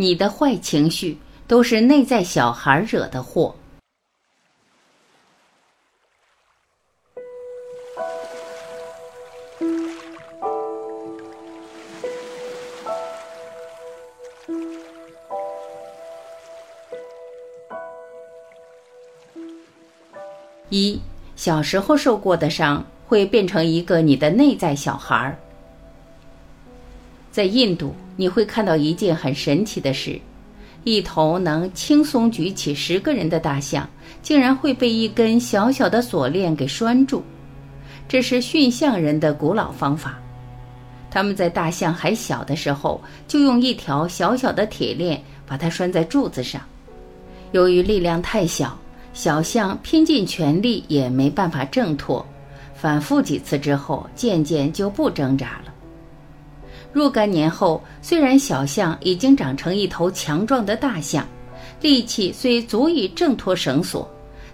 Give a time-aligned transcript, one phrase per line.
[0.00, 1.18] 你的坏情绪
[1.48, 3.52] 都是内在小孩惹的祸。
[20.68, 21.00] 一，
[21.34, 25.36] 小时候受过的伤会变成一个你的内在小孩儿。
[27.30, 30.20] 在印度，你会看到一件很神奇的事：
[30.84, 33.88] 一头能轻松举起十个人的大象，
[34.22, 37.22] 竟然会被一根小小的锁链给拴住。
[38.08, 40.18] 这是驯象人的古老方法。
[41.10, 46.60] 他们在大象还小的时候，就用一条小小的铁链把它拴在柱子上。
[47.52, 48.78] 由于力量太小，
[49.14, 52.24] 小象拼尽全力也没办法挣脱。
[52.74, 55.72] 反复几次之后，渐渐就不挣扎了。
[56.92, 61.26] 若干年后，虽然小象已经长成一头强壮的大象，
[61.80, 64.08] 力气虽足以挣脱绳索，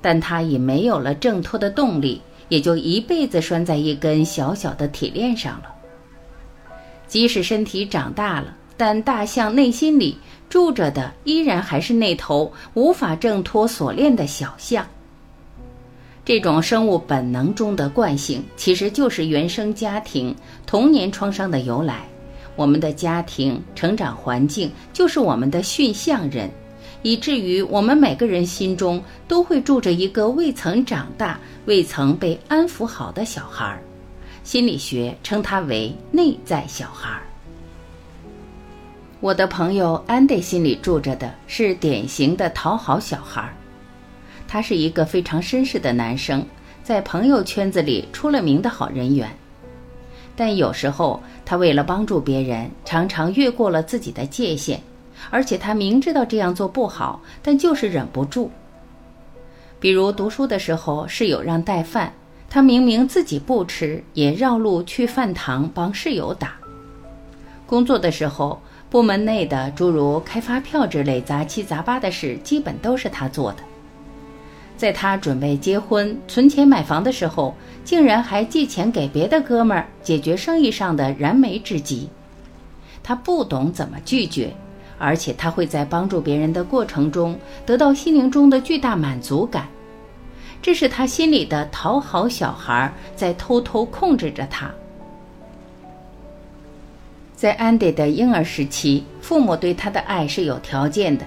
[0.00, 5.74] 但它已没有了挣脱的动力，也就一辈子拴在一根小小的铁链上了。
[7.06, 10.16] 即使身体长大了，但大象内心里
[10.48, 14.86] 住着的依然还是那头无法挣脱锁链的小象。
[16.24, 20.34] 这种生物本能中的惯性，其实就是原生家庭、
[20.64, 22.06] 童年创伤的由来。
[22.60, 26.50] 我们的家庭成长环境就是我们的驯象人，
[27.00, 33.82] 以至于我们每个人心中都会住着一个未曾长大、未曾被安抚好的小孩儿。
[34.44, 37.22] 心理学称它为内在小孩儿。
[39.20, 43.54] 我的朋友安迪心里住着的是典型的讨好小孩儿，
[44.46, 46.44] 他是一个非常绅士的男生，
[46.84, 49.34] 在朋友圈子里出了名的好人缘。
[50.40, 54.80] 但有时候他为了帮助别人，常常越过了自己的界限，
[55.28, 58.50] 而且他明知道这样做不好，但就是忍不住。
[59.78, 62.10] 比如读书的时候，室友让带饭。
[62.48, 66.54] 他明明自己不吃，也绕路去饭堂帮室友打。
[67.66, 73.58] 工作的时候，部门内的诸如开发票之类杂七杂八的事，基本都是他做的。
[74.80, 77.54] 在他准备结婚、存钱买房的时候，
[77.84, 82.08] 竟然还借钱给别的哥们儿解决生意上的燃眉之急。
[83.02, 84.50] 他不懂怎么拒绝，
[84.96, 89.68] 而且他会在帮助别人的过程中得到心灵中的巨大满足感。
[90.62, 94.70] 这是他心里的讨好小孩在偷偷控制着他。
[97.36, 101.26] 在安迪的婴儿时期，父母对他的爱是有条件的，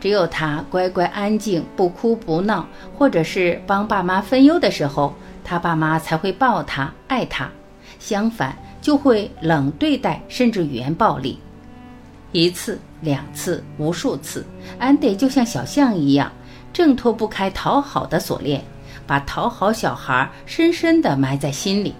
[0.00, 7.50] 只有他乖乖安静、不哭不闹，或者是帮爸妈分忧的时候，他爸妈才会抱他、爱他。
[7.98, 11.38] 相反，就会冷对待，甚至语言暴力。
[12.32, 14.44] 一次、两次、无数次，
[14.78, 16.30] 安迪就像小象一样。
[16.72, 18.62] 挣脱不开讨好的锁链，
[19.06, 21.94] 把讨好小孩深深地埋在心里。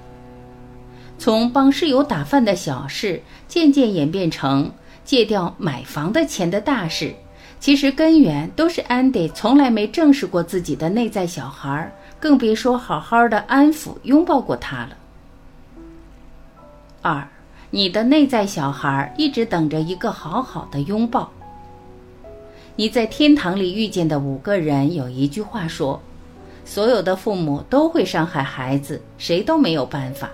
[1.19, 4.71] 从帮室友打饭的小事，渐渐演变成
[5.03, 7.15] 借掉买房的钱的大事。
[7.59, 14.97] 其实根源都是安迪从来没正视过自己的内在小孩，更别说好好的安抚、拥抱过他了。
[17.03, 17.27] 二，
[17.71, 21.31] 你的内在小孩一直等着一个好好的拥抱。
[22.77, 26.01] 你在天堂里遇见的五个人有一句话说
[26.65, 30.31] ：“所有的父母都会伤害孩子，谁都没有办法。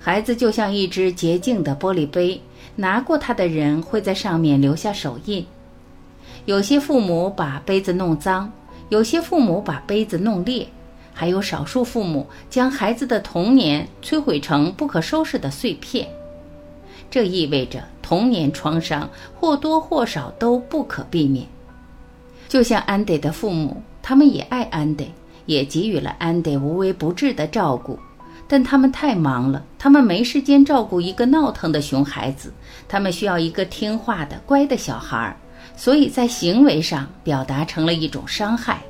[0.00, 2.42] 孩子就像一只洁净的玻璃杯，
[2.76, 5.46] 拿过它的人会在上面留下手印。
[6.48, 8.50] 有些父母把杯子弄脏，
[8.88, 10.66] 有些父母把杯子弄裂，
[11.12, 16.08] 还有少数父母将孩子的童年摧毁成不可收拾的碎片。
[17.10, 21.46] 这意味着。”童年创伤或多或少都不可避免，
[22.48, 25.12] 就像安迪的父母，他们也爱安迪，
[25.44, 27.98] 也给予了安迪无微不至的照顾，
[28.48, 32.50] 但他们太忙了，他们没时间照顾一个闹腾的熊孩子，
[32.88, 35.36] 他们需要一个听话的乖的小孩儿，
[35.78, 38.82] 所以在行为上表达成了一种伤害。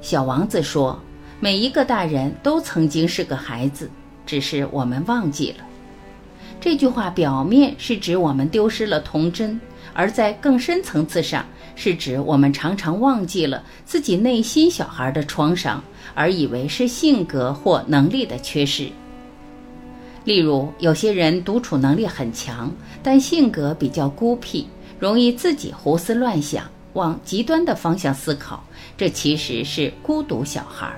[0.00, 0.96] 小王子说
[1.40, 3.90] ：“每一个大人都曾经是个孩子，
[4.24, 5.64] 只是我们忘记了。”
[6.60, 9.60] 这句话表面是指我们丢失了童真，
[9.92, 11.44] 而在更深层次上
[11.74, 15.82] 是指我们常常忘记了自己内心小孩的创伤，
[16.14, 18.88] 而以为是性格或能力的缺失。
[20.24, 22.72] 例如，有些人独处能力很强，
[23.02, 24.66] 但性格比较孤僻，
[25.04, 26.64] 容易自己胡思乱想，
[26.94, 28.64] 往极端的方向思考，
[28.96, 30.90] 这其实是孤独小孩。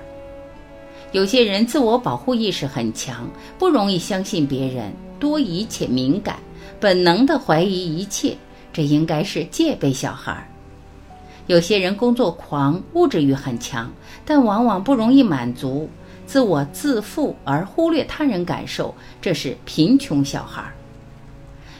[1.11, 4.93] 有些人自我保护意识很强，不容易相信别人。
[5.19, 6.37] 多疑且敏感，
[6.79, 8.33] 本能的怀疑一切，
[8.71, 10.49] 这应该是戒备小孩。
[11.47, 13.91] 有些人工作狂，物质欲很强，
[14.23, 15.89] 但往往不容易满足，
[16.25, 20.63] 自我自负而忽略他人感受，这是贫穷小孩。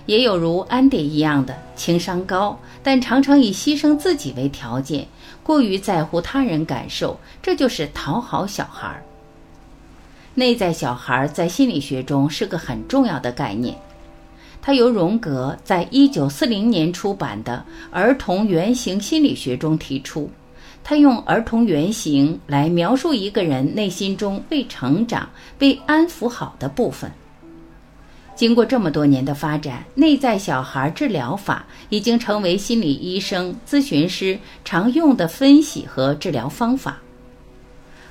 [0.08, 5.08] 也有如安迪一样的，情商高，但常常以牺牲自己为条件，
[5.44, 9.00] 过于在乎他人感受，这就是讨好小孩。
[10.34, 13.76] 内在小孩在心理学中是个很重要的概念。
[14.62, 20.30] 它由荣格在一九四零年出版的《儿童原型心理学》中提出，
[20.84, 27.10] 他用儿童原型来描述一个人内心中未成长、被安抚好的部分。
[28.38, 37.00] 经过这么多年的发展，内在小孩治疗法已经成为心理医生、咨询师常用的分析和治疗方法。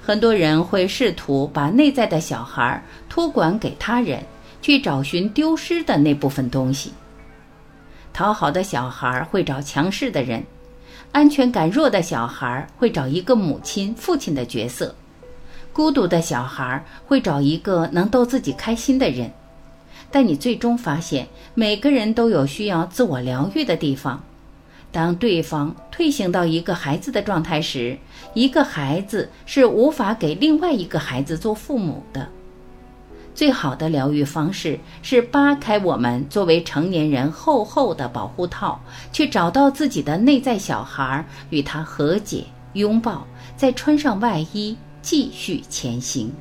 [0.02, 4.22] 很多人会试图把内在的小孩托管给他人。
[4.62, 6.92] 去找寻丢失的那部分东西。
[8.12, 10.42] 讨好的小孩会找强势的人，
[11.12, 14.92] 安全感弱的小孩会找一个母亲、父亲的角色，
[15.72, 19.30] 孤独的小孩会找一个能逗自己开心的人。
[20.10, 24.22] 但你最终发现，每个人都有需要自我疗愈的地方。
[24.92, 27.98] 当对方退行到一个孩子的状态时，
[28.32, 32.28] 一个孩子是无法给另外一个孩子做父母的。
[33.34, 38.80] 最好的疗愈方式是扒开我们作为成年人厚厚的保护套，
[39.12, 46.32] 去找到自己的内在小孩，与他和解、拥抱，再穿上外衣，继续前行。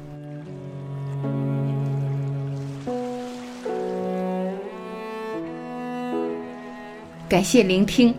[7.36, 8.16] 感谢聆听，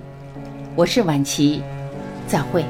[0.75, 1.63] 我是晚琪，
[2.29, 2.63] 再会。